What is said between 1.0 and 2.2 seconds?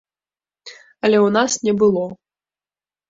Але ў нас не было.